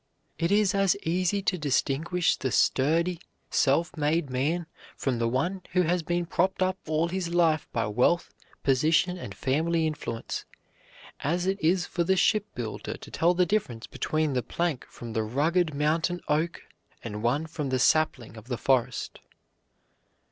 It 0.39 0.51
is 0.51 0.73
as 0.73 0.97
easy 1.03 1.43
to 1.43 1.59
distinguished 1.59 2.39
the 2.39 2.51
sturdy, 2.51 3.19
self 3.51 3.95
made 3.95 4.31
man 4.31 4.65
from 4.97 5.19
the 5.19 5.27
one 5.27 5.61
who 5.73 5.83
has 5.83 6.01
been 6.01 6.25
propped 6.25 6.63
up 6.63 6.75
all 6.87 7.09
his 7.09 7.29
life 7.35 7.67
by 7.71 7.85
wealth, 7.85 8.33
position, 8.63 9.15
and 9.19 9.35
family 9.35 9.85
influence, 9.85 10.45
as 11.19 11.45
it 11.45 11.61
is 11.63 11.85
for 11.85 12.03
the 12.03 12.15
shipbuilder 12.17 12.97
to 12.97 13.11
tell 13.11 13.35
the 13.35 13.45
difference 13.45 13.85
between 13.85 14.33
the 14.33 14.41
plank 14.41 14.87
from 14.87 15.13
the 15.13 15.21
rugged 15.21 15.75
mountain 15.75 16.19
oak 16.27 16.63
and 17.03 17.21
one 17.21 17.45
from 17.45 17.69
the 17.69 17.77
sapling 17.77 18.37
of 18.37 18.47
the 18.47 18.57
forest. 18.57 19.19